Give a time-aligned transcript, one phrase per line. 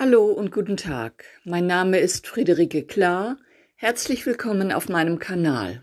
[0.00, 1.24] Hallo und guten Tag.
[1.42, 3.36] Mein Name ist Friederike Klar.
[3.74, 5.82] Herzlich willkommen auf meinem Kanal.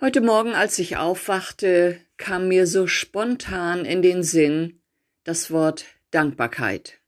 [0.00, 4.80] Heute Morgen, als ich aufwachte, kam mir so spontan in den Sinn
[5.22, 6.98] das Wort Dankbarkeit.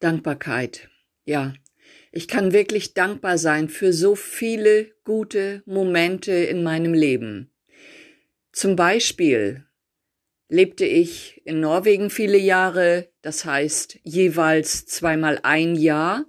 [0.00, 0.88] Dankbarkeit.
[1.24, 1.54] Ja,
[2.10, 7.52] ich kann wirklich dankbar sein für so viele gute Momente in meinem Leben.
[8.50, 9.64] Zum Beispiel
[10.48, 16.26] lebte ich in Norwegen viele Jahre, das heißt jeweils zweimal ein Jahr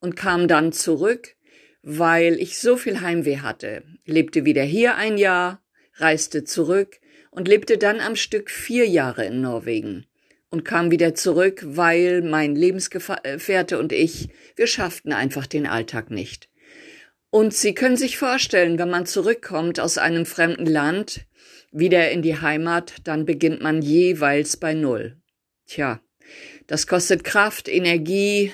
[0.00, 1.36] und kam dann zurück,
[1.82, 3.82] weil ich so viel Heimweh hatte.
[4.04, 5.62] Lebte wieder hier ein Jahr,
[5.94, 7.00] reiste zurück
[7.30, 10.06] und lebte dann am Stück vier Jahre in Norwegen
[10.50, 16.48] und kam wieder zurück, weil mein Lebensgefährte und ich, wir schafften einfach den Alltag nicht.
[17.30, 21.26] Und Sie können sich vorstellen, wenn man zurückkommt aus einem fremden Land,
[21.70, 25.20] wieder in die Heimat, dann beginnt man jeweils bei Null.
[25.66, 26.00] Tja,
[26.66, 28.52] das kostet Kraft, Energie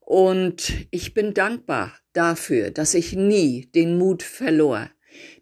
[0.00, 4.90] und ich bin dankbar dafür, dass ich nie den Mut verlor.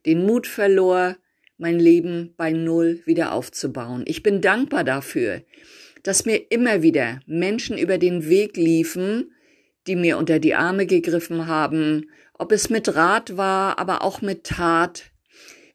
[0.05, 1.17] Den Mut verlor,
[1.59, 4.05] mein Leben bei Null wieder aufzubauen.
[4.07, 5.43] Ich bin dankbar dafür,
[6.03, 9.33] dass mir immer wieder Menschen über den Weg liefen,
[9.87, 14.45] die mir unter die Arme gegriffen haben, ob es mit Rat war, aber auch mit
[14.45, 15.13] Tat.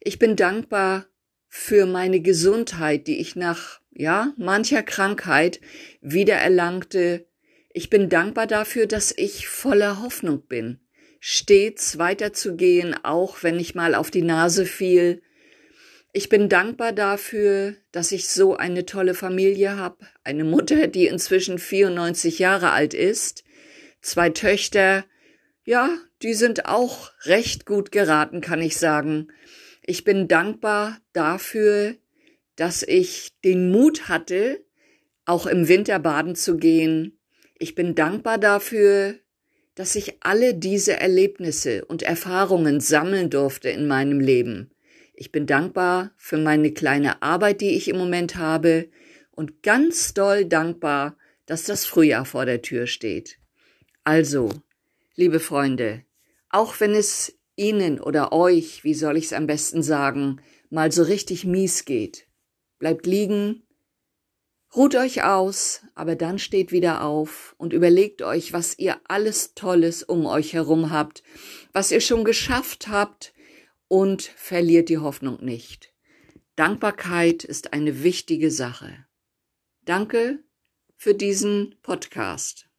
[0.00, 1.06] Ich bin dankbar
[1.54, 5.60] für meine Gesundheit, die ich nach, ja, mancher Krankheit
[6.00, 7.26] wiedererlangte.
[7.74, 10.80] Ich bin dankbar dafür, dass ich voller Hoffnung bin,
[11.20, 15.20] stets weiterzugehen, auch wenn ich mal auf die Nase fiel.
[16.14, 21.58] Ich bin dankbar dafür, dass ich so eine tolle Familie habe, eine Mutter, die inzwischen
[21.58, 23.44] 94 Jahre alt ist,
[24.00, 25.04] zwei Töchter,
[25.64, 29.28] ja, die sind auch recht gut geraten, kann ich sagen.
[29.82, 31.96] Ich bin dankbar dafür,
[32.56, 34.64] dass ich den Mut hatte,
[35.24, 37.18] auch im Winter baden zu gehen.
[37.58, 39.16] Ich bin dankbar dafür,
[39.74, 44.70] dass ich alle diese Erlebnisse und Erfahrungen sammeln durfte in meinem Leben.
[45.14, 48.88] Ich bin dankbar für meine kleine Arbeit, die ich im Moment habe
[49.30, 53.38] und ganz doll dankbar, dass das Frühjahr vor der Tür steht.
[54.04, 54.50] Also,
[55.14, 56.04] liebe Freunde,
[56.50, 60.40] auch wenn es Ihnen oder euch, wie soll ich es am besten sagen,
[60.70, 62.26] mal so richtig mies geht.
[62.78, 63.62] Bleibt liegen,
[64.74, 70.02] ruht euch aus, aber dann steht wieder auf und überlegt euch, was ihr alles Tolles
[70.02, 71.22] um euch herum habt,
[71.72, 73.34] was ihr schon geschafft habt
[73.88, 75.92] und verliert die Hoffnung nicht.
[76.56, 79.06] Dankbarkeit ist eine wichtige Sache.
[79.84, 80.42] Danke
[80.96, 82.71] für diesen Podcast.